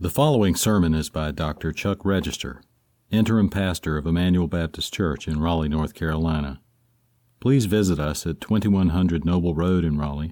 The 0.00 0.10
following 0.10 0.54
sermon 0.54 0.94
is 0.94 1.08
by 1.08 1.32
Dr. 1.32 1.72
Chuck 1.72 2.04
Register, 2.04 2.62
interim 3.10 3.48
pastor 3.48 3.96
of 3.96 4.06
Emmanuel 4.06 4.46
Baptist 4.46 4.94
Church 4.94 5.26
in 5.26 5.40
Raleigh, 5.40 5.68
North 5.68 5.92
Carolina. 5.92 6.60
Please 7.40 7.64
visit 7.64 7.98
us 7.98 8.24
at 8.24 8.40
2100 8.40 9.24
Noble 9.24 9.56
Road 9.56 9.84
in 9.84 9.98
Raleigh 9.98 10.30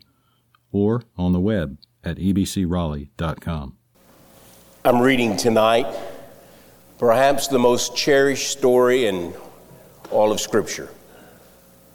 or 0.70 1.02
on 1.18 1.32
the 1.32 1.40
web 1.40 1.78
at 2.04 2.16
ebcraleigh.com. 2.18 3.76
I'm 4.84 5.00
reading 5.00 5.36
tonight 5.36 5.88
perhaps 7.00 7.48
the 7.48 7.58
most 7.58 7.96
cherished 7.96 8.52
story 8.52 9.06
in 9.06 9.34
all 10.12 10.30
of 10.30 10.40
Scripture, 10.40 10.90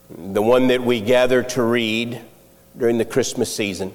the 0.09 0.41
one 0.41 0.67
that 0.67 0.83
we 0.83 0.99
gather 0.99 1.41
to 1.41 1.63
read 1.63 2.19
during 2.77 2.97
the 2.97 3.05
Christmas 3.05 3.55
season 3.55 3.93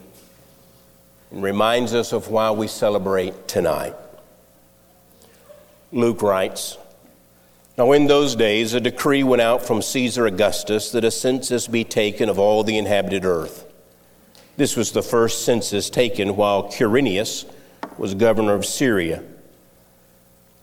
and 1.31 1.43
reminds 1.43 1.95
us 1.95 2.13
of 2.13 2.29
why 2.29 2.51
we 2.51 2.69
celebrate 2.69 3.49
tonight. 3.49 3.95
Luke 5.93 6.23
writes 6.23 6.79
Now, 7.77 7.93
in 7.93 8.07
those 8.07 8.37
days, 8.37 8.75
a 8.75 8.81
decree 8.81 9.23
went 9.23 9.43
out 9.43 9.67
from 9.67 9.83
Caesar 9.83 10.27
Augustus 10.27 10.91
that 10.93 11.05
a 11.05 11.11
census 11.11 11.67
be 11.67 11.85
taken 11.85 12.29
of 12.29 12.39
all 12.39 12.65
the 12.65 12.79
inhabited 12.79 13.25
earth. 13.25 13.65
This 14.57 14.77
was 14.77 14.93
the 14.93 15.03
first 15.03 15.45
census 15.45 15.91
taken 15.91 16.37
while 16.37 16.71
Quirinius 16.71 17.45
was 17.99 18.15
governor 18.15 18.55
of 18.55 18.65
Syria. 18.65 19.23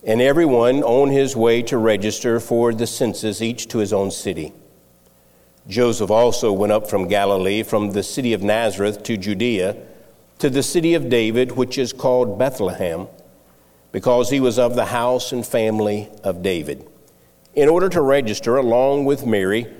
And 0.03 0.21
everyone 0.21 0.83
on 0.83 1.09
his 1.09 1.35
way 1.35 1.61
to 1.63 1.77
register 1.77 2.39
for 2.39 2.73
the 2.73 2.87
census, 2.87 3.41
each 3.41 3.67
to 3.69 3.77
his 3.77 3.93
own 3.93 4.11
city. 4.11 4.51
Joseph 5.67 6.11
also 6.11 6.51
went 6.51 6.73
up 6.73 6.89
from 6.89 7.07
Galilee, 7.07 7.63
from 7.63 7.91
the 7.91 8.03
city 8.03 8.33
of 8.33 8.43
Nazareth 8.43 9.03
to 9.03 9.15
Judea 9.15 9.77
to 10.43 10.49
the 10.49 10.61
city 10.61 10.93
of 10.93 11.07
David, 11.07 11.53
which 11.53 11.77
is 11.77 11.93
called 11.93 12.37
Bethlehem, 12.37 13.07
because 13.93 14.29
he 14.29 14.41
was 14.41 14.59
of 14.59 14.75
the 14.75 14.87
house 14.87 15.31
and 15.31 15.47
family 15.47 16.09
of 16.21 16.43
David, 16.43 16.85
in 17.55 17.69
order 17.69 17.87
to 17.87 18.01
register 18.01 18.57
along 18.57 19.05
with 19.05 19.25
Mary, 19.25 19.73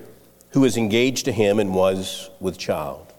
who 0.52 0.62
was 0.62 0.78
engaged 0.78 1.26
to 1.26 1.32
him 1.32 1.60
and 1.60 1.74
was 1.74 2.30
with 2.40 2.56
child. 2.56 3.12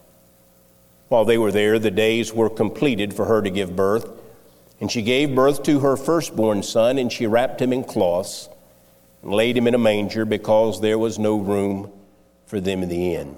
While 1.10 1.24
they 1.24 1.38
were 1.38 1.52
there, 1.52 1.78
the 1.78 1.92
days 1.92 2.34
were 2.34 2.50
completed 2.50 3.14
for 3.14 3.26
her 3.26 3.44
to 3.44 3.52
give 3.52 3.76
birth, 3.76 4.10
and 4.82 4.92
she 4.92 5.04
gave 5.04 5.36
birth 5.36 5.62
to 5.66 5.82
her 5.82 5.96
firstborn 5.96 6.64
son, 6.64 6.98
and 6.98 7.14
she 7.14 7.28
wrapped 7.28 7.62
him 7.62 7.72
in 7.72 7.84
cloths 7.84 8.50
and 9.22 9.32
laid 9.32 9.56
him 9.56 9.68
in 9.68 9.76
a 9.76 9.78
manger 9.78 10.26
because 10.26 10.82
there 10.82 10.98
was 10.98 11.20
no 11.20 11.38
room 11.38 11.92
for 12.48 12.60
them 12.60 12.82
in 12.82 12.90
the 12.90 13.14
inn. 13.14 13.38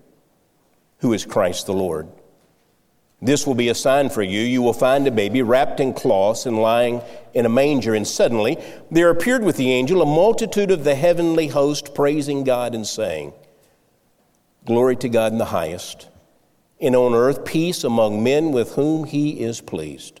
who 1.01 1.13
is 1.13 1.25
Christ 1.25 1.65
the 1.65 1.73
Lord. 1.73 2.07
This 3.21 3.45
will 3.45 3.55
be 3.55 3.69
a 3.69 3.75
sign 3.75 4.09
for 4.09 4.23
you. 4.23 4.41
You 4.41 4.61
will 4.61 4.73
find 4.73 5.05
a 5.05 5.11
baby 5.11 5.41
wrapped 5.43 5.79
in 5.79 5.93
cloths 5.93 6.45
and 6.47 6.59
lying 6.59 7.01
in 7.33 7.45
a 7.45 7.49
manger. 7.49 7.93
And 7.93 8.07
suddenly 8.07 8.57
there 8.89 9.09
appeared 9.09 9.43
with 9.43 9.57
the 9.57 9.71
angel 9.71 10.01
a 10.01 10.05
multitude 10.05 10.71
of 10.71 10.83
the 10.83 10.95
heavenly 10.95 11.47
host 11.47 11.93
praising 11.93 12.43
God 12.43 12.73
and 12.73 12.87
saying, 12.87 13.33
Glory 14.65 14.95
to 14.97 15.09
God 15.09 15.31
in 15.31 15.37
the 15.39 15.45
highest, 15.45 16.07
and 16.79 16.95
on 16.95 17.13
earth 17.13 17.45
peace 17.45 17.83
among 17.83 18.23
men 18.23 18.51
with 18.51 18.73
whom 18.73 19.05
he 19.05 19.39
is 19.39 19.59
pleased. 19.59 20.20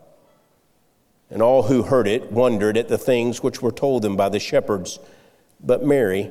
And 1.31 1.41
all 1.41 1.63
who 1.63 1.83
heard 1.83 2.07
it 2.07 2.31
wondered 2.31 2.77
at 2.77 2.89
the 2.89 2.97
things 2.97 3.41
which 3.41 3.61
were 3.61 3.71
told 3.71 4.01
them 4.01 4.17
by 4.17 4.27
the 4.29 4.39
shepherds. 4.39 4.99
But 5.61 5.83
Mary, 5.83 6.29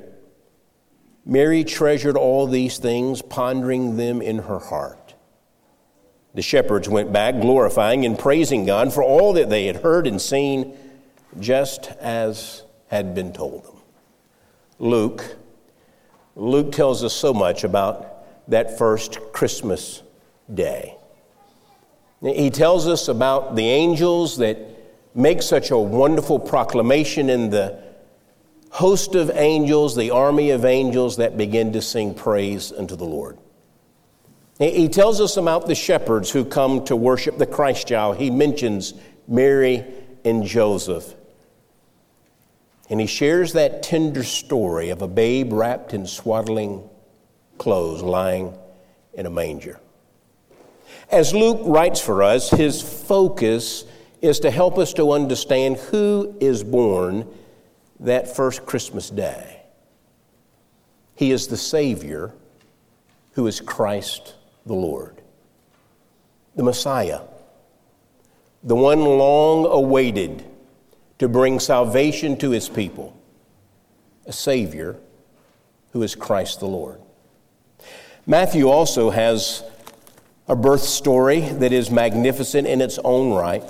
Mary 1.24 1.64
treasured 1.64 2.16
all 2.16 2.46
these 2.46 2.76
things, 2.78 3.22
pondering 3.22 3.96
them 3.96 4.20
in 4.20 4.38
her 4.40 4.58
heart. 4.58 5.14
The 6.34 6.42
shepherds 6.42 6.88
went 6.88 7.12
back, 7.12 7.40
glorifying 7.40 8.04
and 8.04 8.18
praising 8.18 8.66
God 8.66 8.92
for 8.92 9.02
all 9.02 9.32
that 9.32 9.48
they 9.48 9.66
had 9.66 9.76
heard 9.76 10.06
and 10.06 10.20
seen, 10.20 10.76
just 11.38 11.86
as 11.98 12.62
had 12.88 13.14
been 13.14 13.32
told 13.32 13.64
them. 13.64 13.76
Luke, 14.78 15.36
Luke 16.36 16.72
tells 16.72 17.02
us 17.02 17.12
so 17.12 17.32
much 17.32 17.64
about 17.64 18.48
that 18.48 18.78
first 18.78 19.18
Christmas 19.32 20.02
day. 20.52 20.96
He 22.22 22.50
tells 22.50 22.86
us 22.86 23.08
about 23.08 23.56
the 23.56 23.66
angels 23.66 24.38
that 24.38 24.58
make 25.14 25.42
such 25.42 25.70
a 25.70 25.78
wonderful 25.78 26.38
proclamation 26.38 27.30
in 27.30 27.50
the 27.50 27.82
host 28.70 29.14
of 29.14 29.30
angels, 29.30 29.96
the 29.96 30.10
army 30.10 30.50
of 30.50 30.64
angels 30.64 31.16
that 31.16 31.36
begin 31.36 31.72
to 31.72 31.82
sing 31.82 32.14
praise 32.14 32.72
unto 32.72 32.96
the 32.96 33.04
Lord. 33.04 33.38
He 34.58 34.88
tells 34.88 35.20
us 35.20 35.38
about 35.38 35.66
the 35.66 35.74
shepherds 35.74 36.30
who 36.30 36.44
come 36.44 36.84
to 36.84 36.94
worship 36.94 37.38
the 37.38 37.46
Christ 37.46 37.88
child. 37.88 38.18
He 38.18 38.30
mentions 38.30 38.92
Mary 39.26 39.84
and 40.22 40.44
Joseph. 40.44 41.14
And 42.90 43.00
he 43.00 43.06
shares 43.06 43.54
that 43.54 43.82
tender 43.82 44.22
story 44.22 44.90
of 44.90 45.00
a 45.00 45.08
babe 45.08 45.52
wrapped 45.52 45.94
in 45.94 46.06
swaddling 46.06 46.88
clothes 47.56 48.02
lying 48.02 48.54
in 49.14 49.24
a 49.26 49.30
manger. 49.30 49.80
As 51.10 51.32
Luke 51.34 51.60
writes 51.64 52.00
for 52.00 52.22
us, 52.22 52.50
his 52.50 52.82
focus 52.82 53.84
is 54.20 54.40
to 54.40 54.50
help 54.50 54.78
us 54.78 54.92
to 54.94 55.12
understand 55.12 55.76
who 55.76 56.36
is 56.40 56.62
born 56.62 57.26
that 58.00 58.34
first 58.34 58.66
Christmas 58.66 59.10
day. 59.10 59.62
He 61.14 61.30
is 61.30 61.48
the 61.48 61.56
Savior 61.56 62.32
who 63.32 63.46
is 63.46 63.60
Christ 63.60 64.34
the 64.66 64.74
Lord, 64.74 65.20
the 66.56 66.62
Messiah, 66.62 67.20
the 68.62 68.76
one 68.76 69.04
long 69.04 69.66
awaited 69.66 70.44
to 71.18 71.28
bring 71.28 71.60
salvation 71.60 72.36
to 72.38 72.50
his 72.50 72.68
people, 72.68 73.16
a 74.26 74.32
Savior 74.32 74.96
who 75.92 76.02
is 76.02 76.14
Christ 76.14 76.60
the 76.60 76.66
Lord. 76.66 77.00
Matthew 78.26 78.68
also 78.68 79.10
has 79.10 79.64
a 80.46 80.56
birth 80.56 80.82
story 80.82 81.40
that 81.40 81.72
is 81.72 81.90
magnificent 81.90 82.66
in 82.66 82.80
its 82.80 82.98
own 83.04 83.32
right. 83.32 83.62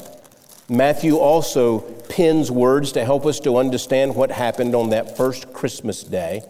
Matthew 0.71 1.17
also 1.17 1.81
pins 1.81 2.49
words 2.49 2.93
to 2.93 3.05
help 3.05 3.27
us 3.27 3.41
to 3.41 3.57
understand 3.57 4.15
what 4.15 4.31
happened 4.31 4.77
on 4.77 4.91
that 4.91 5.17
first 5.17 5.53
Christmas 5.53 6.05
day. 6.05 6.43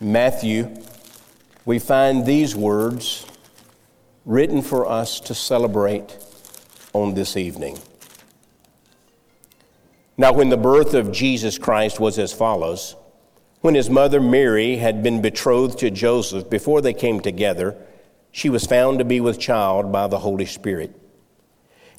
Matthew, 0.00 0.68
we 1.64 1.78
find 1.78 2.26
these 2.26 2.56
words 2.56 3.24
written 4.26 4.60
for 4.60 4.88
us 4.88 5.20
to 5.20 5.36
celebrate 5.36 6.18
on 6.92 7.14
this 7.14 7.36
evening. 7.36 7.78
Now, 10.16 10.32
when 10.32 10.48
the 10.48 10.56
birth 10.56 10.92
of 10.92 11.12
Jesus 11.12 11.58
Christ 11.58 12.00
was 12.00 12.18
as 12.18 12.32
follows, 12.32 12.96
when 13.60 13.76
his 13.76 13.88
mother 13.88 14.20
Mary 14.20 14.78
had 14.78 15.00
been 15.00 15.22
betrothed 15.22 15.78
to 15.78 15.92
Joseph 15.92 16.50
before 16.50 16.80
they 16.80 16.92
came 16.92 17.20
together, 17.20 17.76
she 18.32 18.48
was 18.48 18.66
found 18.66 18.98
to 18.98 19.04
be 19.04 19.20
with 19.20 19.38
child 19.38 19.92
by 19.92 20.08
the 20.08 20.18
Holy 20.18 20.46
Spirit. 20.46 20.98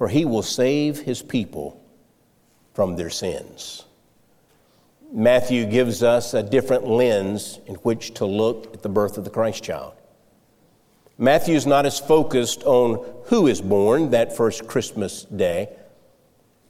for 0.00 0.08
he 0.08 0.24
will 0.24 0.42
save 0.42 1.00
his 1.00 1.20
people 1.20 1.78
from 2.72 2.96
their 2.96 3.10
sins. 3.10 3.84
Matthew 5.12 5.66
gives 5.66 6.02
us 6.02 6.32
a 6.32 6.42
different 6.42 6.88
lens 6.88 7.60
in 7.66 7.74
which 7.74 8.14
to 8.14 8.24
look 8.24 8.72
at 8.72 8.80
the 8.82 8.88
birth 8.88 9.18
of 9.18 9.24
the 9.24 9.30
Christ 9.30 9.62
child. 9.62 9.92
Matthew 11.18 11.54
is 11.54 11.66
not 11.66 11.84
as 11.84 12.00
focused 12.00 12.62
on 12.62 13.04
who 13.26 13.46
is 13.46 13.60
born 13.60 14.08
that 14.12 14.34
first 14.34 14.66
Christmas 14.66 15.24
day 15.24 15.68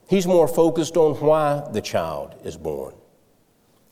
He's 0.09 0.27
more 0.27 0.49
focused 0.49 0.97
on 0.97 1.15
why 1.21 1.69
the 1.71 1.81
child 1.81 2.35
is 2.43 2.57
born. 2.57 2.95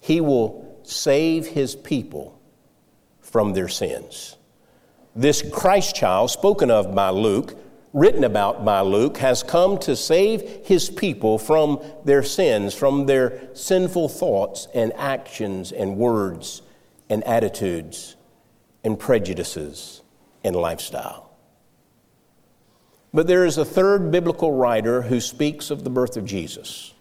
He 0.00 0.20
will 0.20 0.81
save 0.82 1.46
his 1.46 1.76
people 1.76 2.40
from 3.20 3.52
their 3.52 3.69
sins. 3.69 4.37
This 5.14 5.43
Christ 5.43 5.94
child, 5.94 6.32
spoken 6.32 6.73
of 6.73 6.93
by 6.93 7.11
Luke, 7.11 7.55
written 7.93 8.25
about 8.25 8.64
by 8.64 8.81
Luke, 8.81 9.19
has 9.19 9.43
come 9.43 9.79
to 9.79 9.96
save 9.96 10.67
his 10.67 10.90
people 10.90 11.38
from 11.38 11.81
their 12.05 12.23
sins, 12.23 12.75
from 12.75 13.06
their 13.06 13.55
sinful 13.55 14.08
thoughts 14.08 14.69
and 14.75 14.93
actions 14.94 15.73
and 15.73 15.96
words 15.96 16.62
and 17.08 17.25
attitudes 17.25 18.17
and 18.85 18.99
prejudices 18.99 20.02
and 20.44 20.55
lifestyle. 20.55 21.31
But 23.12 23.26
there 23.26 23.46
is 23.46 23.56
a 23.56 23.64
third 23.64 24.11
biblical 24.11 24.52
writer 24.52 25.02
who 25.02 25.20
speaks 25.20 25.70
of 25.70 25.82
the 25.82 25.90
birth 25.90 26.17
of 26.17 26.26
Jesus. 26.26 26.93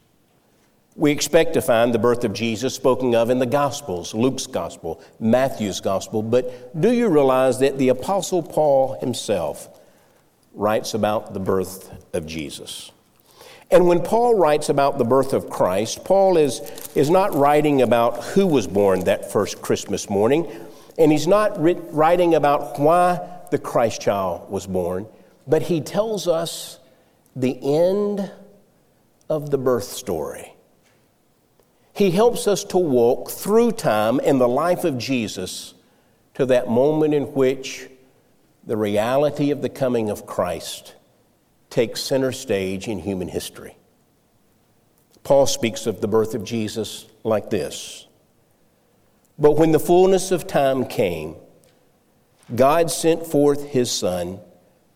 We 0.96 1.12
expect 1.12 1.54
to 1.54 1.62
find 1.62 1.94
the 1.94 2.00
birth 2.00 2.24
of 2.24 2.34
Jesus 2.34 2.74
spoken 2.74 3.14
of 3.14 3.30
in 3.30 3.38
the 3.38 3.46
Gospels, 3.46 4.16
Luke's 4.16 4.48
Gospel, 4.48 5.02
Matthew's 5.20 5.80
Gospel, 5.80 6.24
but 6.24 6.80
do 6.80 6.92
you 6.92 7.10
realize 7.10 7.60
that 7.60 7.78
the 7.78 7.90
Apostle 7.90 8.42
Paul 8.42 8.98
himself 9.00 9.70
writes 10.58 10.94
about 10.94 11.34
the 11.34 11.40
birth 11.40 11.90
of 12.14 12.26
Jesus? 12.26 12.92
And 13.70 13.88
when 13.88 14.02
Paul 14.02 14.36
writes 14.36 14.70
about 14.70 14.98
the 14.98 15.04
birth 15.04 15.34
of 15.34 15.50
Christ, 15.50 16.06
Paul 16.06 16.38
is, 16.38 16.62
is 16.96 17.10
not 17.10 17.34
writing 17.36 17.82
about 17.82 18.24
who 18.24 18.48
was 18.48 18.66
born 18.66 19.02
that 19.06 19.32
first 19.32 19.62
Christmas 19.62 20.10
morning, 20.10 20.50
and 20.98 21.12
he's 21.12 21.28
not 21.28 21.58
writing 21.60 22.36
about 22.36 22.80
why 22.80 23.20
the 23.52 23.58
Christ 23.58 24.02
child 24.02 24.50
was 24.50 24.66
born. 24.66 25.06
But 25.46 25.64
he 25.64 25.82
tells 25.82 26.28
us 26.28 26.80
the 27.36 27.60
end 27.62 28.32
of 29.30 29.52
the 29.52 29.58
birth 29.58 29.84
story. 29.84 30.54
He 31.94 32.12
helps 32.12 32.48
us 32.48 32.64
to 32.66 32.78
walk 32.78 33.30
through 33.32 33.74
time 33.74 34.20
in 34.20 34.38
the 34.38 34.48
life 34.48 34.84
of 34.84 34.98
Jesus 34.98 35.74
to 36.36 36.46
that 36.46 36.70
moment 36.70 37.14
in 37.14 37.24
which 37.34 37.90
the 38.68 38.78
reality 38.78 39.50
of 39.50 39.62
the 39.64 39.70
coming 39.70 40.10
of 40.12 40.28
Christ 40.28 40.94
takes 41.70 42.02
center 42.02 42.32
stage 42.32 42.88
in 42.88 43.00
human 43.00 43.30
history. 43.30 43.78
Paul 45.24 45.48
speaks 45.48 45.88
of 45.88 46.02
the 46.02 46.08
birth 46.08 46.36
of 46.36 46.44
Jesus 46.44 47.08
like 47.24 47.50
this 47.50 48.06
But 49.40 49.54
when 49.54 49.72
the 49.72 49.80
fullness 49.80 50.32
of 50.32 50.46
time 50.46 50.86
came, 50.86 51.36
God 52.54 52.92
sent 52.92 53.26
forth 53.26 53.66
his 53.70 53.90
Son 53.90 54.40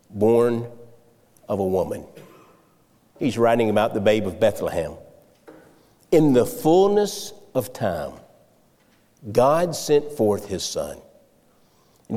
born 0.09 0.67
of 1.47 1.59
a 1.59 1.65
woman. 1.65 2.05
He's 3.19 3.37
writing 3.37 3.69
about 3.69 3.93
the 3.93 4.01
babe 4.01 4.27
of 4.27 4.39
Bethlehem. 4.39 4.93
In 6.11 6.33
the 6.33 6.45
fullness 6.45 7.33
of 7.55 7.71
time, 7.71 8.13
God 9.31 9.75
sent 9.75 10.11
forth 10.11 10.47
his 10.47 10.63
son. 10.63 10.97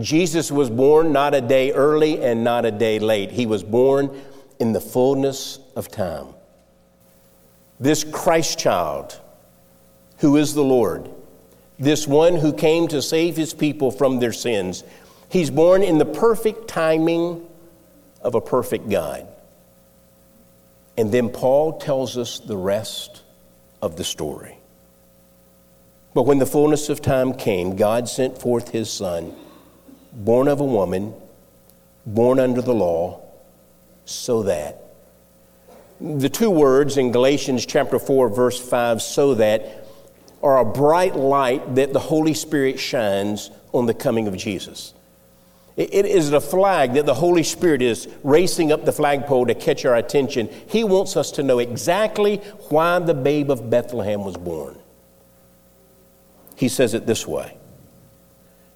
Jesus 0.00 0.50
was 0.50 0.70
born 0.70 1.12
not 1.12 1.34
a 1.34 1.40
day 1.40 1.72
early 1.72 2.22
and 2.22 2.42
not 2.42 2.64
a 2.64 2.70
day 2.70 2.98
late. 2.98 3.30
He 3.30 3.46
was 3.46 3.62
born 3.62 4.10
in 4.58 4.72
the 4.72 4.80
fullness 4.80 5.58
of 5.76 5.88
time. 5.88 6.26
This 7.78 8.04
Christ 8.04 8.58
child, 8.58 9.20
who 10.18 10.36
is 10.36 10.54
the 10.54 10.64
Lord, 10.64 11.08
this 11.78 12.06
one 12.06 12.36
who 12.36 12.52
came 12.52 12.88
to 12.88 13.02
save 13.02 13.36
his 13.36 13.54
people 13.54 13.90
from 13.90 14.18
their 14.18 14.32
sins, 14.32 14.84
he's 15.28 15.50
born 15.50 15.82
in 15.82 15.98
the 15.98 16.04
perfect 16.04 16.68
timing 16.68 17.46
of 18.20 18.34
a 18.34 18.40
perfect 18.40 18.88
God. 18.88 19.26
And 20.96 21.10
then 21.12 21.28
Paul 21.28 21.78
tells 21.78 22.16
us 22.16 22.38
the 22.38 22.56
rest 22.56 23.22
of 23.82 23.96
the 23.96 24.04
story. 24.04 24.58
But 26.14 26.22
when 26.22 26.38
the 26.38 26.46
fullness 26.46 26.88
of 26.88 27.02
time 27.02 27.34
came, 27.34 27.74
God 27.74 28.08
sent 28.08 28.38
forth 28.38 28.70
his 28.70 28.90
Son, 28.90 29.34
born 30.14 30.48
of 30.48 30.60
a 30.60 30.64
woman, 30.64 31.14
born 32.06 32.38
under 32.38 32.62
the 32.62 32.74
law, 32.74 33.20
so 34.04 34.44
that. 34.44 34.80
The 36.00 36.28
two 36.28 36.50
words 36.50 36.96
in 36.96 37.12
Galatians 37.12 37.66
chapter 37.66 37.98
4, 37.98 38.28
verse 38.28 38.60
5, 38.60 39.02
so 39.02 39.34
that, 39.34 39.86
are 40.42 40.58
a 40.58 40.64
bright 40.64 41.16
light 41.16 41.76
that 41.76 41.92
the 41.92 42.00
Holy 42.00 42.34
Spirit 42.34 42.78
shines 42.78 43.50
on 43.72 43.86
the 43.86 43.94
coming 43.94 44.28
of 44.28 44.36
Jesus. 44.36 44.92
It 45.76 46.06
is 46.06 46.32
a 46.32 46.40
flag 46.40 46.92
that 46.94 47.04
the 47.04 47.14
Holy 47.14 47.42
Spirit 47.42 47.82
is 47.82 48.06
racing 48.22 48.70
up 48.70 48.84
the 48.84 48.92
flagpole 48.92 49.46
to 49.46 49.56
catch 49.56 49.84
our 49.84 49.96
attention. 49.96 50.48
He 50.68 50.84
wants 50.84 51.16
us 51.16 51.32
to 51.32 51.42
know 51.42 51.58
exactly 51.58 52.36
why 52.68 53.00
the 53.00 53.14
babe 53.14 53.50
of 53.50 53.70
Bethlehem 53.70 54.22
was 54.22 54.36
born. 54.36 54.78
He 56.54 56.68
says 56.68 56.94
it 56.94 57.06
this 57.06 57.26
way 57.26 57.56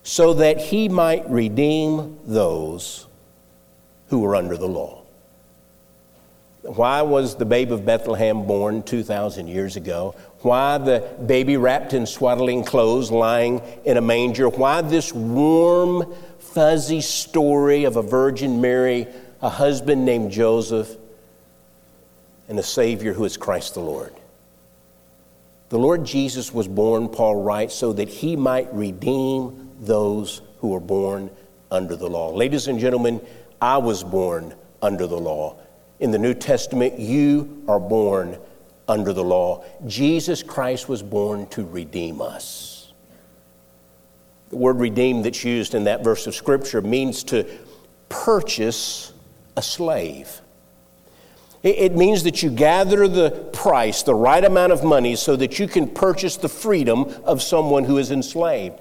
so 0.09 0.33
that 0.33 0.59
he 0.59 0.89
might 0.89 1.29
redeem 1.29 2.19
those 2.25 3.07
who 4.09 4.21
were 4.21 4.35
under 4.35 4.57
the 4.57 4.67
law. 4.67 5.03
Why 6.63 7.03
was 7.03 7.37
the 7.37 7.45
babe 7.45 7.71
of 7.73 7.85
Bethlehem 7.85 8.47
born 8.47 8.83
2,000 8.83 9.49
years 9.49 9.77
ago? 9.77 10.15
Why 10.41 10.79
the 10.79 11.07
baby 11.27 11.59
wrapped 11.59 11.93
in 11.93 12.07
swaddling 12.07 12.65
clothes 12.65 13.11
lying 13.11 13.61
in 13.85 13.99
a 13.99 14.01
manger? 14.01 14.49
Why 14.49 14.81
this 14.81 15.13
warm, 15.13 16.11
fuzzy 16.39 17.03
story 17.03 17.85
of 17.85 17.97
a 17.97 18.03
Virgin 18.03 18.63
Mary, 18.63 19.09
a 19.43 19.51
husband 19.51 20.07
named 20.07 20.33
Joseph, 20.33 20.97
and 22.49 22.59
a 22.59 22.63
Savior 22.63 23.13
who 23.13 23.27
is 23.27 23.37
Christ 23.37 23.75
the 23.75 23.81
Lord. 23.81 24.15
The 25.69 25.79
Lord 25.79 26.07
Jesus 26.07 26.51
was 26.51 26.67
born, 26.67 27.11
Paul 27.11 27.43
writes, 27.43 27.75
so 27.75 27.93
that 27.93 28.09
he 28.09 28.37
might 28.37 28.73
redeem 28.73 29.68
those 29.81 30.43
who 30.59 30.69
were 30.69 30.81
born 30.81 31.31
under 31.71 31.97
the 31.97 32.09
law. 32.09 32.31
Ladies 32.31 32.69
and 32.69 32.79
gentlemen, 32.79 33.21
I 33.61 33.79
was 33.79 34.05
born 34.05 34.55
under 34.83 35.07
the 35.07 35.19
law. 35.19 35.57
In 36.01 36.11
the 36.11 36.19
New 36.19 36.35
Testament, 36.35 36.99
you 36.99 37.65
are 37.69 37.81
born 37.81 38.39
under 38.87 39.13
the 39.13 39.25
law. 39.25 39.65
Jesus 39.87 40.43
Christ 40.43 40.89
was 40.89 41.03
born 41.03 41.47
to 41.49 41.65
redeem 41.65 42.23
us. 42.23 42.93
The 44.51 44.57
word 44.57 44.79
redeem 44.79 45.23
that's 45.23 45.45
used 45.45 45.75
in 45.75 45.85
that 45.85 46.03
verse 46.03 46.27
of 46.27 46.35
Scripture 46.35 46.81
means 46.81 47.25
to 47.25 47.47
purchase 48.09 49.13
a 49.57 49.63
slave. 49.63 50.41
It 51.63 51.97
means 51.97 52.23
that 52.23 52.43
you 52.43 52.51
gather 52.51 53.09
the 53.09 53.31
price, 53.53 54.05
the 54.05 54.15
right 54.15 54.43
amount 54.43 54.73
of 54.73 54.85
money, 54.85 55.17
so 55.17 55.35
that 55.37 55.59
you 55.59 55.67
can 55.67 55.89
purchase 55.89 56.37
the 56.37 56.49
freedom 56.49 57.13
of 57.25 57.43
someone 57.43 57.83
who 57.85 57.99
is 57.99 58.13
enslaved. 58.13 58.79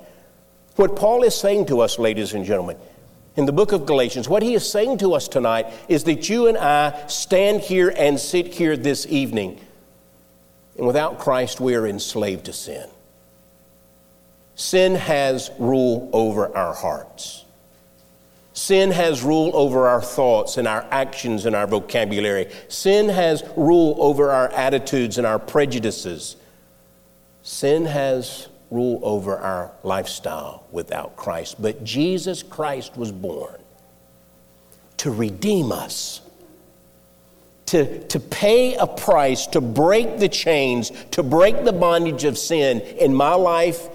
What 0.78 0.96
Paul 0.96 1.24
is 1.24 1.36
saying 1.36 1.66
to 1.68 1.82
us, 1.82 1.98
ladies 1.98 2.34
and 2.34 2.46
gentlemen, 2.46 2.78
in 3.36 3.48
the 3.48 3.52
book 3.52 3.72
of 3.72 3.88
Galatians, 3.88 4.30
what 4.30 4.44
he 4.44 4.54
is 4.54 4.70
saying 4.70 5.00
to 5.00 5.16
us 5.16 5.28
tonight 5.28 5.66
is 5.88 6.04
that 6.04 6.30
you 6.30 6.48
and 6.48 6.56
I 6.56 7.08
stand 7.08 7.62
here 7.62 7.90
and 7.90 8.20
sit 8.20 8.54
here 8.54 8.78
this 8.78 9.08
evening, 9.08 9.60
and 10.78 10.86
without 10.86 11.18
Christ, 11.18 11.60
we 11.60 11.74
are 11.74 11.88
enslaved 11.88 12.46
to 12.46 12.54
sin. 12.54 12.88
Sin 14.54 14.94
has 14.94 15.50
rule 15.58 16.12
over 16.14 16.56
our 16.56 16.76
hearts. 16.76 17.44
Sin 18.54 18.92
has 18.92 19.24
rule 19.24 19.52
over 19.56 19.88
our 19.88 20.02
thoughts 20.02 20.58
and 20.58 20.68
our 20.68 20.86
actions 20.92 21.48
and 21.48 21.56
our 21.56 21.66
vocabulary. 21.66 22.52
Sin 22.68 23.10
has 23.10 23.44
rule 23.56 23.96
over 24.00 24.30
our 24.30 24.50
attitudes 24.50 25.18
and 25.18 25.26
our 25.26 25.40
prejudices. 25.40 26.36
Sin 27.42 27.86
has 27.86 28.48
rule 28.70 29.00
over 29.04 29.38
our 29.38 29.72
lifestyle 29.84 30.66
without 30.72 31.16
Christ. 31.16 31.62
But 31.62 31.84
Jesus 31.84 32.44
Christ 32.44 32.98
was 32.98 33.12
born 33.12 33.56
to 34.98 35.12
redeem 35.12 35.72
us, 35.72 36.22
to, 37.68 38.06
to 38.08 38.20
pay 38.20 38.76
a 38.76 38.88
price, 38.88 39.48
to 39.48 39.62
break 39.62 40.18
the 40.18 40.30
chains, 40.30 40.92
to 41.12 41.24
break 41.24 41.64
the 41.64 41.74
bondage 41.74 42.24
of 42.24 42.38
sin 42.38 42.82
in 42.82 43.14
my 43.14 43.36
life 43.36 43.88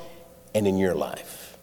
and 0.55 0.67
in 0.67 0.79
your 0.79 0.95
life. 0.95 1.59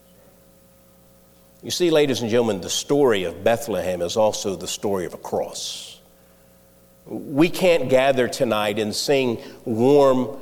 You 1.62 1.72
see, 1.72 1.90
ladies 1.90 2.22
and 2.22 2.30
gentlemen, 2.30 2.62
the 2.62 2.70
story 2.70 3.26
of 3.26 3.44
Bethlehem 3.44 4.02
is 4.02 4.18
also 4.18 4.56
the 4.56 4.68
story 4.68 5.06
of 5.06 5.14
a 5.14 5.18
cross. 5.18 6.00
We 7.06 7.50
can't 7.50 7.90
gather 7.90 8.28
tonight 8.28 8.80
and 8.80 8.96
sing 8.96 9.40
warm 9.66 10.40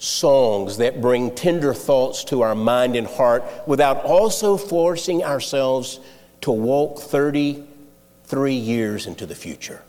songs 0.00 0.78
that 0.78 1.02
bring 1.02 1.32
tender 1.34 1.74
thoughts 1.74 2.24
to 2.24 2.40
our 2.40 2.54
mind 2.54 2.96
and 2.96 3.06
heart 3.06 3.44
without 3.66 4.02
also 4.02 4.56
forcing 4.56 5.22
ourselves 5.22 6.00
to 6.40 6.50
walk 6.50 6.98
33 6.98 8.54
years 8.54 9.06
into 9.06 9.26
the 9.26 9.34
future. 9.34 9.82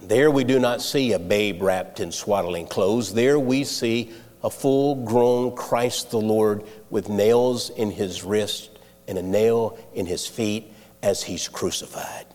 There 0.00 0.30
we 0.30 0.44
do 0.44 0.60
not 0.60 0.80
see 0.80 1.12
a 1.12 1.18
babe 1.18 1.60
wrapped 1.60 1.98
in 1.98 2.12
swaddling 2.12 2.68
clothes. 2.68 3.12
There 3.12 3.38
we 3.38 3.64
see 3.64 4.12
a 4.44 4.48
full 4.48 5.04
grown 5.04 5.56
Christ 5.56 6.12
the 6.12 6.20
Lord 6.20 6.62
with 6.88 7.08
nails 7.08 7.70
in 7.70 7.90
his 7.90 8.22
wrist 8.22 8.70
and 9.08 9.18
a 9.18 9.22
nail 9.22 9.76
in 9.92 10.06
his 10.06 10.28
feet 10.28 10.72
as 11.02 11.24
he's 11.24 11.48
crucified. 11.48 12.26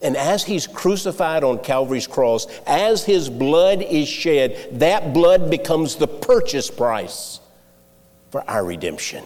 And 0.00 0.16
as 0.16 0.44
he's 0.44 0.66
crucified 0.66 1.42
on 1.42 1.58
Calvary's 1.58 2.06
cross, 2.06 2.46
as 2.66 3.04
his 3.04 3.28
blood 3.28 3.82
is 3.82 4.08
shed, 4.08 4.78
that 4.78 5.12
blood 5.12 5.50
becomes 5.50 5.96
the 5.96 6.06
purchase 6.06 6.70
price 6.70 7.40
for 8.30 8.48
our 8.48 8.64
redemption. 8.64 9.24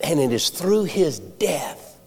And 0.00 0.20
it 0.20 0.32
is 0.32 0.50
through 0.50 0.84
his 0.84 1.18
death 1.18 1.98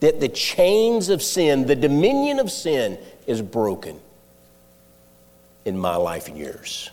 that 0.00 0.18
the 0.18 0.28
chains 0.28 1.08
of 1.08 1.22
sin, 1.22 1.66
the 1.66 1.76
dominion 1.76 2.40
of 2.40 2.50
sin, 2.50 2.98
is 3.26 3.40
broken 3.40 4.00
in 5.64 5.78
my 5.78 5.96
life 5.96 6.26
and 6.28 6.36
yours. 6.36 6.90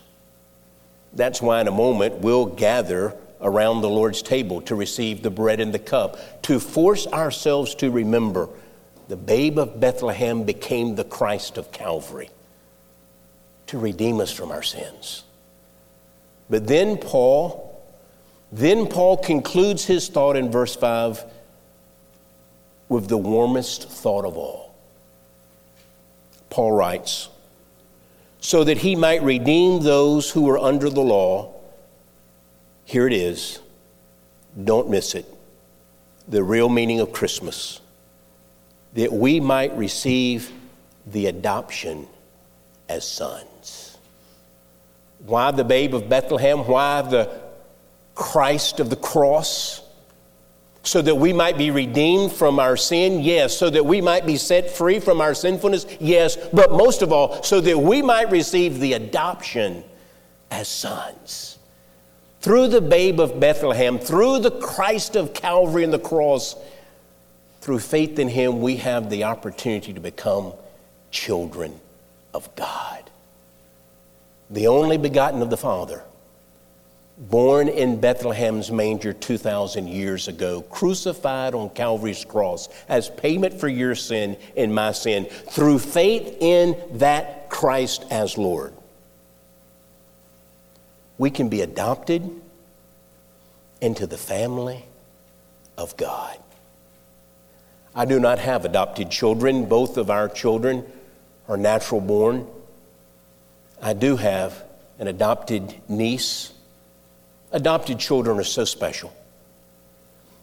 That's 1.13 1.41
why 1.41 1.60
in 1.62 1.67
a 1.67 1.72
moment 1.72 2.20
we'll 2.20 2.46
gather 2.46 3.15
around 3.41 3.81
the 3.81 3.89
Lord's 3.89 4.22
table 4.22 4.62
to 4.62 4.75
receive 4.75 5.24
the 5.24 5.31
bread 5.31 5.60
and 5.60 5.74
the 5.74 5.79
cup, 5.79 6.43
to 6.43 6.60
force 6.60 7.08
ourselves 7.08 7.74
to 7.75 7.89
remember 7.89 8.48
the 9.12 9.18
babe 9.18 9.60
of 9.60 9.77
Bethlehem 9.77 10.44
became 10.44 10.96
the 10.96 11.03
Christ 11.03 11.58
of 11.58 11.70
Calvary 11.74 12.30
to 13.68 13.77
redeem 13.77 14.22
us 14.22 14.32
from 14.32 14.51
our 14.51 14.63
sins. 14.63 15.25
But 16.50 16.65
then 16.65 16.96
Paul, 16.96 17.84
then 18.53 18.88
Paul 18.88 19.18
concludes 19.18 19.84
his 19.84 20.08
thought 20.08 20.38
in 20.38 20.50
verse 20.50 20.77
5 20.77 21.25
with 22.88 23.10
the 23.10 23.18
warmest 23.18 23.89
thought 23.89 24.24
of 24.24 24.38
all. 24.38 24.74
Paul 26.50 26.72
writes, 26.72 27.27
so 28.39 28.63
that 28.63 28.77
he 28.77 28.96
might 28.96 29.24
redeem 29.24 29.84
those 29.84 30.32
who 30.32 30.44
were 30.44 30.58
under 30.58 30.89
the 30.89 31.01
law. 31.01 31.53
Here 32.86 33.08
it 33.08 33.13
is. 33.13 33.60
Don't 34.63 34.89
miss 34.89 35.15
it. 35.15 35.25
The 36.30 36.46
real 36.46 36.70
meaning 36.70 37.01
of 37.01 37.12
Christmas. 37.12 37.82
That 38.93 39.12
we 39.12 39.39
might 39.39 39.75
receive 39.77 40.51
the 41.05 41.27
adoption 41.27 42.07
as 42.89 43.07
sons. 43.07 43.98
Why 45.25 45.51
the 45.51 45.63
babe 45.63 45.93
of 45.93 46.10
Bethlehem? 46.10 46.60
Why 46.67 47.01
the 47.01 47.41
Christ 48.15 48.79
of 48.79 48.89
the 48.89 48.95
cross? 48.95 49.81
so 50.83 51.01
that 51.01 51.15
we 51.15 51.31
might 51.31 51.57
be 51.57 51.71
redeemed 51.71 52.31
from 52.31 52.60
our 52.60 52.75
sin? 52.75 53.21
Yes. 53.21 53.55
So 53.55 53.69
that 53.69 53.86
we 53.86 54.01
might 54.01 54.25
be 54.25 54.38
set 54.38 54.69
free 54.69 55.00
from 55.00 55.21
our 55.21 55.33
sinfulness? 55.33 55.86
Yes. 56.00 56.38
But 56.51 56.71
most 56.71 57.01
of 57.01 57.12
all, 57.12 57.43
so 57.43 57.62
that 57.62 57.77
we 57.77 58.01
might 58.01 58.31
receive 58.31 58.79
the 58.79 58.93
adoption 58.93 59.83
as 60.50 60.67
sons. 60.67 61.60
Through 62.41 62.69
the 62.69 62.81
babe 62.81 63.19
of 63.19 63.39
Bethlehem, 63.39 64.00
through 64.00 64.39
the 64.39 64.51
Christ 64.51 65.15
of 65.15 65.33
Calvary 65.33 65.83
and 65.83 65.93
the 65.93 66.00
cross, 66.00 66.55
through 67.62 67.80
faith 67.80 68.20
in 68.20 68.27
Him, 68.27 68.60
we 68.60 68.77
have 68.77 69.10
the 69.10 69.24
opportunity 69.24 69.94
to 69.94 70.00
become 70.00 70.53
children 71.12 71.80
of 72.34 72.53
God. 72.56 73.10
The 74.50 74.68
only 74.68 74.98
begotten 74.98 75.41
of 75.41 75.50
the 75.50 75.58
Father 75.58 76.03
born 77.18 77.68
in 77.68 78.00
Bethlehem's 78.00 78.72
manger 78.72 79.13
2,000 79.13 79.88
years 79.88 80.27
ago, 80.27 80.62
crucified 80.63 81.53
on 81.53 81.70
Calvary's 81.70 82.25
cross 82.25 82.68
as 82.89 83.10
payment 83.10 83.60
for 83.60 83.68
your 83.68 83.94
sin 83.94 84.38
and 84.58 84.74
my 84.74 84.91
sin, 84.91 85.25
through 85.25 85.77
faith 85.77 86.38
in 86.39 86.75
that 86.94 87.50
Christ 87.50 88.06
as 88.10 88.38
Lord. 88.38 88.74
We 91.20 91.30
can 91.30 91.50
be 91.50 91.62
adopted 91.62 92.27
into 93.82 94.08
the 94.08 94.18
family 94.18 94.84
of 95.77 95.96
God. 95.98 96.38
I 97.93 98.05
do 98.05 98.19
not 98.19 98.39
have 98.39 98.65
adopted 98.65 99.10
children. 99.10 99.65
Both 99.65 99.98
of 99.98 100.10
our 100.10 100.29
children 100.29 100.86
are 101.48 101.57
natural 101.57 102.01
born. 102.01 102.48
I 103.81 103.93
do 103.93 104.15
have 104.15 104.63
an 105.00 105.07
adopted 105.07 105.74
niece 105.89 106.51
Adopted 107.51 108.00
children 108.00 108.39
are 108.39 108.43
so 108.43 108.63
special. 108.63 109.13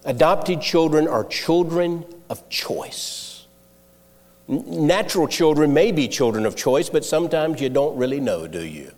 Adopted 0.05 0.61
children 0.61 1.09
are 1.09 1.25
children 1.25 2.05
of 2.29 2.49
choice. 2.49 3.47
Natural 4.47 5.27
children 5.27 5.73
may 5.75 5.93
be 5.93 6.09
children 6.09 6.47
of 6.47 6.55
choice, 6.55 6.89
but 6.89 7.05
sometimes 7.05 7.61
you 7.61 7.69
don't 7.69 7.97
really 7.97 8.21
know, 8.21 8.47
do 8.47 8.63
you? 8.63 8.93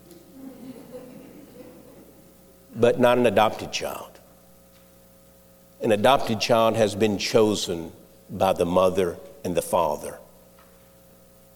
But 2.76 3.00
not 3.00 3.18
an 3.18 3.26
adopted 3.26 3.72
child. 3.72 4.10
An 5.80 5.92
adopted 5.92 6.40
child 6.40 6.76
has 6.76 6.94
been 6.94 7.16
chosen 7.18 7.92
by 8.30 8.52
the 8.52 8.66
mother 8.66 9.16
and 9.44 9.54
the 9.54 9.62
father. 9.62 10.18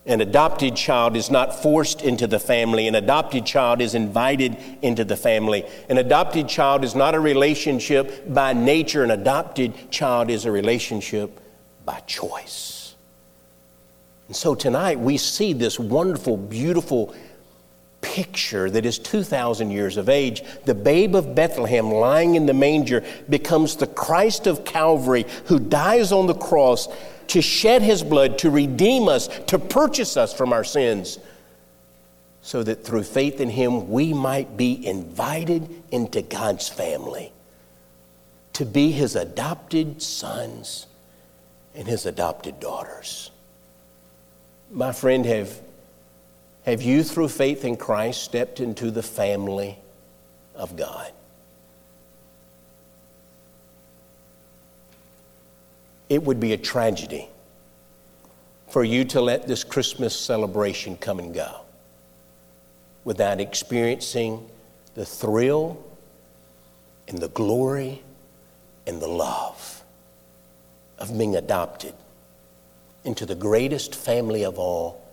An 0.07 0.21
adopted 0.21 0.75
child 0.75 1.15
is 1.15 1.31
not 1.31 1.63
forced 1.63 2.03
into 2.03 2.27
the 2.27 2.37
family. 2.37 2.87
An 2.87 2.93
adopted 2.93 3.45
child 3.45 3.81
is 3.81 3.95
invited 3.95 4.55
into 4.83 5.03
the 5.03 5.17
family. 5.17 5.65
An 5.89 5.97
adopted 5.97 6.47
child 6.47 6.83
is 6.83 6.93
not 6.93 7.15
a 7.15 7.19
relationship 7.19 8.31
by 8.31 8.53
nature. 8.53 9.03
An 9.03 9.09
adopted 9.09 9.89
child 9.89 10.29
is 10.29 10.45
a 10.45 10.51
relationship 10.51 11.41
by 11.85 12.01
choice. 12.01 12.95
And 14.27 14.35
so 14.35 14.53
tonight 14.53 14.99
we 14.99 15.17
see 15.17 15.53
this 15.53 15.79
wonderful, 15.79 16.37
beautiful 16.37 17.15
picture 18.15 18.69
that 18.69 18.85
is 18.85 18.97
2,000 18.97 19.71
years 19.71 19.97
of 19.97 20.07
age. 20.07 20.41
The 20.63 20.73
babe 20.73 21.17
of 21.17 21.35
Bethlehem 21.35 21.91
lying 21.91 22.35
in 22.35 22.45
the 22.45 22.53
manger 22.53 23.03
becomes 23.27 23.75
the 23.75 23.87
Christ 23.87 24.47
of 24.47 24.63
Calvary 24.63 25.25
who 25.47 25.59
dies 25.59 26.13
on 26.13 26.25
the 26.25 26.33
cross 26.33 26.87
to 27.27 27.41
shed 27.41 27.81
his 27.81 28.03
blood, 28.03 28.37
to 28.37 28.49
redeem 28.49 29.09
us, 29.09 29.27
to 29.47 29.59
purchase 29.59 30.15
us 30.15 30.33
from 30.33 30.53
our 30.53 30.63
sins, 30.63 31.19
so 32.41 32.63
that 32.63 32.85
through 32.85 33.03
faith 33.03 33.41
in 33.41 33.49
him 33.49 33.89
we 33.91 34.13
might 34.13 34.55
be 34.55 34.87
invited 34.87 35.67
into 35.91 36.21
God's 36.21 36.69
family, 36.69 37.33
to 38.53 38.65
be 38.65 38.91
his 38.91 39.17
adopted 39.17 40.01
sons 40.01 40.87
and 41.73 41.85
his 41.85 42.05
adopted 42.05 42.61
daughters. 42.61 43.29
My 44.71 44.93
friend, 44.93 45.25
have, 45.25 45.59
have 46.65 46.81
you, 46.81 47.03
through 47.03 47.29
faith 47.29 47.63
in 47.63 47.77
Christ, 47.77 48.23
stepped 48.23 48.59
into 48.59 48.89
the 48.89 49.03
family 49.03 49.77
of 50.55 50.75
God? 50.75 51.11
It 56.09 56.23
would 56.23 56.39
be 56.39 56.53
a 56.53 56.57
tragedy 56.57 57.29
for 58.69 58.83
you 58.83 59.05
to 59.05 59.21
let 59.21 59.47
this 59.47 59.63
Christmas 59.63 60.19
celebration 60.19 60.97
come 60.97 61.19
and 61.19 61.33
go 61.33 61.61
without 63.03 63.39
experiencing 63.39 64.49
the 64.95 65.05
thrill 65.05 65.83
and 67.07 67.19
the 67.19 67.29
glory 67.29 68.01
and 68.87 68.99
the 68.99 69.07
love 69.07 69.83
of 70.97 71.15
being 71.15 71.35
adopted 71.35 71.93
into 73.03 73.25
the 73.25 73.35
greatest 73.35 73.93
family 73.93 74.43
of 74.43 74.57
all, 74.57 75.04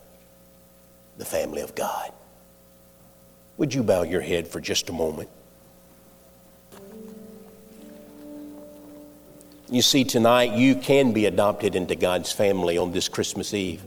the 1.18 1.24
family 1.24 1.60
of 1.60 1.74
God. 1.74 2.12
Would 3.58 3.74
you 3.74 3.82
bow 3.82 4.02
your 4.02 4.20
head 4.20 4.48
for 4.48 4.60
just 4.60 4.88
a 4.88 4.92
moment? 4.92 5.28
You 9.70 9.82
see, 9.82 10.04
tonight 10.04 10.52
you 10.52 10.74
can 10.74 11.12
be 11.12 11.26
adopted 11.26 11.74
into 11.74 11.94
God's 11.94 12.30
family 12.30 12.76
on 12.76 12.92
this 12.92 13.08
Christmas 13.08 13.54
Eve. 13.54 13.82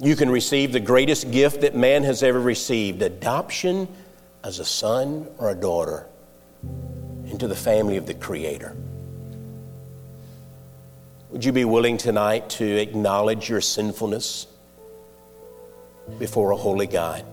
You 0.00 0.16
can 0.16 0.30
receive 0.30 0.72
the 0.72 0.80
greatest 0.80 1.30
gift 1.30 1.60
that 1.60 1.76
man 1.76 2.02
has 2.04 2.22
ever 2.22 2.40
received 2.40 3.02
adoption 3.02 3.86
as 4.42 4.58
a 4.58 4.64
son 4.64 5.28
or 5.38 5.50
a 5.50 5.54
daughter 5.54 6.06
into 7.26 7.46
the 7.46 7.54
family 7.54 7.96
of 7.96 8.06
the 8.06 8.14
Creator. 8.14 8.76
Would 11.30 11.44
you 11.44 11.52
be 11.52 11.64
willing 11.64 11.96
tonight 11.96 12.50
to 12.50 12.64
acknowledge 12.64 13.48
your 13.48 13.60
sinfulness 13.60 14.46
before 16.18 16.50
a 16.50 16.56
holy 16.56 16.86
God? 16.86 17.24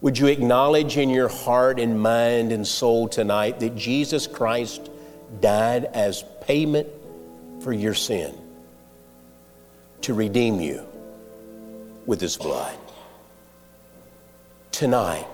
Would 0.00 0.18
you 0.18 0.26
acknowledge 0.26 0.96
in 0.96 1.08
your 1.08 1.28
heart 1.28 1.80
and 1.80 2.00
mind 2.00 2.52
and 2.52 2.66
soul 2.66 3.08
tonight 3.08 3.60
that 3.60 3.74
Jesus 3.74 4.26
Christ 4.26 4.90
died 5.40 5.84
as 5.84 6.24
payment 6.42 6.88
for 7.60 7.72
your 7.72 7.94
sin, 7.94 8.36
to 10.02 10.14
redeem 10.14 10.60
you 10.60 10.86
with 12.06 12.20
his 12.20 12.36
blood. 12.36 12.76
Tonight, 14.70 15.26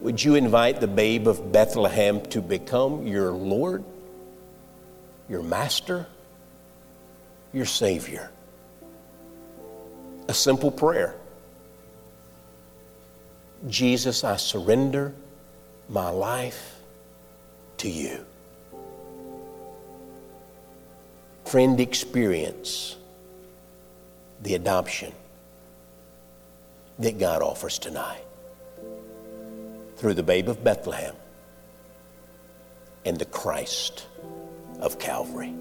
would 0.00 0.22
you 0.22 0.34
invite 0.34 0.80
the 0.80 0.86
babe 0.86 1.26
of 1.26 1.52
Bethlehem 1.52 2.20
to 2.26 2.40
become 2.40 3.06
your 3.06 3.32
Lord, 3.32 3.82
your 5.28 5.42
Master, 5.42 6.06
your 7.52 7.64
Savior? 7.64 8.30
A 10.28 10.34
simple 10.34 10.70
prayer. 10.70 11.14
Jesus, 13.68 14.24
I 14.24 14.36
surrender 14.36 15.14
my 15.88 16.10
life 16.10 16.76
to 17.78 17.88
you. 17.88 18.24
Friend, 21.44 21.78
experience 21.80 22.96
the 24.42 24.54
adoption 24.54 25.12
that 26.98 27.18
God 27.18 27.42
offers 27.42 27.78
tonight 27.78 28.22
through 29.96 30.14
the 30.14 30.22
babe 30.22 30.48
of 30.48 30.62
Bethlehem 30.62 31.14
and 33.04 33.18
the 33.18 33.24
Christ 33.24 34.06
of 34.80 34.98
Calvary. 34.98 35.54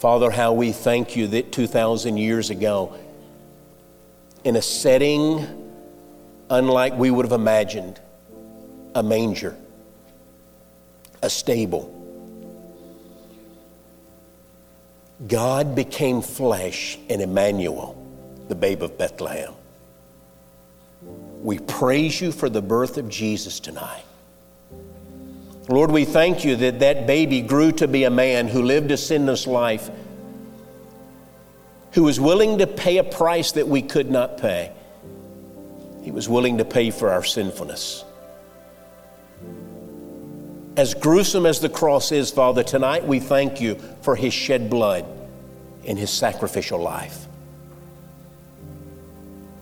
Father, 0.00 0.30
how 0.30 0.54
we 0.54 0.72
thank 0.72 1.14
you 1.14 1.26
that 1.26 1.52
2,000 1.52 2.16
years 2.16 2.48
ago, 2.48 2.96
in 4.44 4.56
a 4.56 4.62
setting 4.62 5.46
unlike 6.48 6.94
we 6.94 7.10
would 7.10 7.26
have 7.26 7.38
imagined, 7.38 8.00
a 8.94 9.02
manger, 9.02 9.54
a 11.22 11.28
stable, 11.28 11.94
God 15.28 15.74
became 15.74 16.22
flesh 16.22 16.98
in 17.10 17.20
Emmanuel, 17.20 17.94
the 18.48 18.54
babe 18.54 18.82
of 18.82 18.96
Bethlehem. 18.96 19.52
We 21.42 21.58
praise 21.58 22.18
you 22.22 22.32
for 22.32 22.48
the 22.48 22.62
birth 22.62 22.96
of 22.96 23.10
Jesus 23.10 23.60
tonight. 23.60 24.04
Lord, 25.70 25.92
we 25.92 26.04
thank 26.04 26.44
you 26.44 26.56
that 26.56 26.80
that 26.80 27.06
baby 27.06 27.42
grew 27.42 27.70
to 27.72 27.86
be 27.86 28.02
a 28.02 28.10
man 28.10 28.48
who 28.48 28.60
lived 28.60 28.90
a 28.90 28.96
sinless 28.96 29.46
life, 29.46 29.88
who 31.92 32.02
was 32.02 32.18
willing 32.18 32.58
to 32.58 32.66
pay 32.66 32.98
a 32.98 33.04
price 33.04 33.52
that 33.52 33.68
we 33.68 33.80
could 33.80 34.10
not 34.10 34.36
pay. 34.36 34.72
He 36.02 36.10
was 36.10 36.28
willing 36.28 36.58
to 36.58 36.64
pay 36.64 36.90
for 36.90 37.10
our 37.10 37.22
sinfulness. 37.22 38.04
As 40.76 40.94
gruesome 40.94 41.46
as 41.46 41.60
the 41.60 41.68
cross 41.68 42.10
is, 42.10 42.32
Father, 42.32 42.64
tonight 42.64 43.06
we 43.06 43.20
thank 43.20 43.60
you 43.60 43.76
for 44.02 44.16
his 44.16 44.34
shed 44.34 44.70
blood 44.70 45.06
and 45.86 45.96
his 45.96 46.10
sacrificial 46.10 46.80
life. 46.80 47.28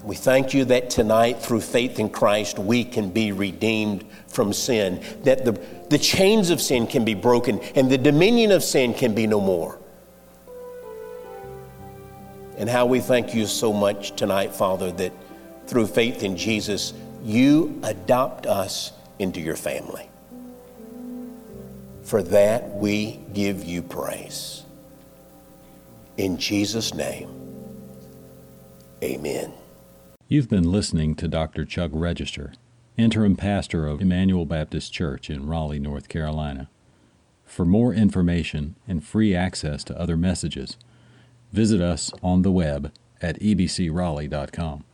We 0.09 0.17
thank 0.17 0.55
you 0.55 0.65
that 0.65 0.89
tonight, 0.89 1.43
through 1.43 1.61
faith 1.61 1.99
in 1.99 2.09
Christ, 2.09 2.59
we 2.59 2.83
can 2.83 3.11
be 3.11 3.31
redeemed 3.31 4.07
from 4.27 4.55
sin, 4.55 5.05
that 5.25 5.45
the, 5.45 5.53
the 5.91 5.99
chains 5.99 6.49
of 6.49 6.63
sin 6.63 6.87
can 6.87 7.05
be 7.05 7.13
broken, 7.13 7.61
and 7.75 7.91
the 7.91 7.99
dominion 7.99 8.51
of 8.51 8.65
sin 8.65 8.95
can 8.95 9.15
be 9.15 9.27
no 9.27 9.39
more. 9.39 9.79
And 12.57 12.71
how 12.71 12.87
we 12.87 13.01
thank 13.01 13.35
you 13.35 13.45
so 13.45 13.71
much 13.71 14.17
tonight, 14.17 14.55
Father, 14.55 14.91
that 14.93 15.13
through 15.67 15.89
faith 15.89 16.23
in 16.23 16.39
Jesus, 16.39 16.95
you 17.23 17.79
adopt 17.83 18.47
us 18.47 18.93
into 19.19 19.43
your 19.43 19.57
family. 19.57 20.09
For 22.05 22.23
that, 22.23 22.71
we 22.71 23.21
give 23.35 23.63
you 23.63 23.83
praise. 23.83 24.65
In 26.17 26.39
Jesus' 26.39 26.95
name, 26.95 27.29
amen. 29.03 29.53
You've 30.31 30.51
been 30.51 30.71
listening 30.71 31.15
to 31.15 31.27
Dr. 31.27 31.65
Chuck 31.65 31.91
Register, 31.91 32.53
interim 32.99 33.35
pastor 33.35 33.87
of 33.87 34.03
Emmanuel 34.03 34.45
Baptist 34.45 34.93
Church 34.93 35.31
in 35.31 35.47
Raleigh, 35.47 35.79
North 35.79 36.11
Carolina. 36.11 36.69
For 37.47 37.65
more 37.65 37.95
information 37.95 38.75
and 38.87 39.03
free 39.03 39.35
access 39.35 39.83
to 39.85 39.99
other 39.99 40.19
messages, 40.19 40.77
visit 41.51 41.81
us 41.81 42.13
on 42.23 42.43
the 42.43 42.51
web 42.51 42.93
at 43.23 43.41
ebcraleigh.com. 43.41 44.85